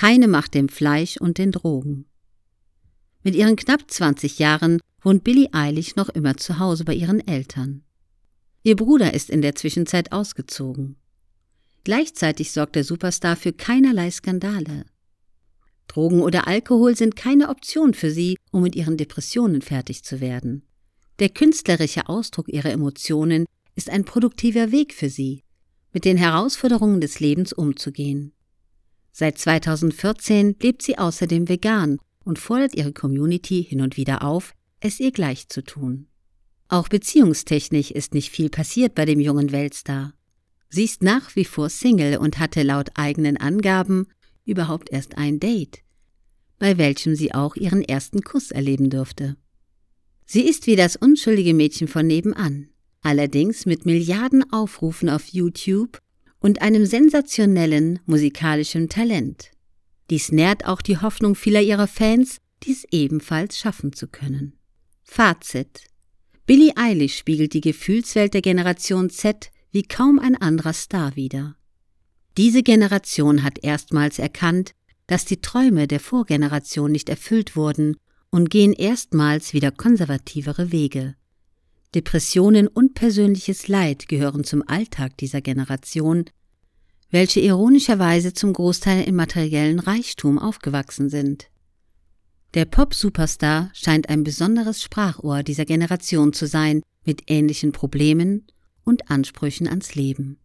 [0.00, 2.06] Keine Macht dem Fleisch und den Drogen.
[3.22, 7.82] Mit ihren knapp 20 Jahren wohnt Billie Eilish noch immer zu Hause bei ihren Eltern.
[8.62, 10.96] Ihr Bruder ist in der Zwischenzeit ausgezogen.
[11.84, 14.86] Gleichzeitig sorgt der Superstar für keinerlei Skandale.
[15.86, 20.62] Drogen oder Alkohol sind keine Option für sie, um mit ihren Depressionen fertig zu werden.
[21.18, 23.44] Der künstlerische Ausdruck ihrer Emotionen
[23.74, 25.44] ist ein produktiver Weg für sie,
[25.92, 28.32] mit den Herausforderungen des Lebens umzugehen.
[29.12, 35.00] Seit 2014 lebt sie außerdem vegan und fordert ihre Community hin und wieder auf, es
[35.00, 36.06] ihr gleich zu tun.
[36.68, 40.14] Auch beziehungstechnisch ist nicht viel passiert bei dem jungen Weltstar.
[40.68, 44.06] Sie ist nach wie vor Single und hatte laut eigenen Angaben
[44.44, 45.80] überhaupt erst ein Date,
[46.60, 49.36] bei welchem sie auch ihren ersten Kuss erleben durfte.
[50.26, 52.68] Sie ist wie das unschuldige Mädchen von nebenan,
[53.02, 55.98] allerdings mit Milliarden Aufrufen auf YouTube
[56.40, 59.50] und einem sensationellen musikalischen Talent.
[60.10, 64.54] Dies nährt auch die Hoffnung vieler ihrer Fans, dies ebenfalls schaffen zu können.
[65.02, 65.84] Fazit
[66.46, 71.54] Billie Eilish spiegelt die Gefühlswelt der Generation Z wie kaum ein anderer Star wider.
[72.36, 74.72] Diese Generation hat erstmals erkannt,
[75.06, 77.96] dass die Träume der Vorgeneration nicht erfüllt wurden
[78.30, 81.14] und gehen erstmals wieder konservativere Wege.
[81.94, 86.24] Depressionen und persönliches Leid gehören zum Alltag dieser Generation,
[87.10, 91.50] welche ironischerweise zum Großteil im materiellen Reichtum aufgewachsen sind.
[92.54, 98.46] Der Pop-Superstar scheint ein besonderes Sprachrohr dieser Generation zu sein, mit ähnlichen Problemen
[98.84, 100.38] und Ansprüchen ans Leben.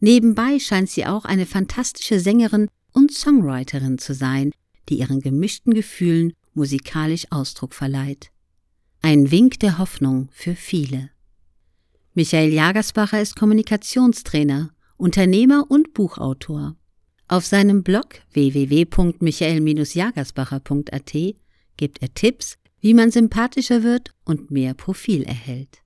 [0.00, 4.52] Nebenbei scheint sie auch eine fantastische Sängerin und Songwriterin zu sein,
[4.88, 8.30] die ihren gemischten Gefühlen musikalisch Ausdruck verleiht.
[9.00, 11.10] Ein Wink der Hoffnung für viele.
[12.14, 16.76] Michael Jagersbacher ist Kommunikationstrainer, Unternehmer und Buchautor.
[17.28, 21.14] Auf seinem Blog www.michael-jagersbacher.at
[21.76, 25.84] gibt er Tipps, wie man sympathischer wird und mehr Profil erhält.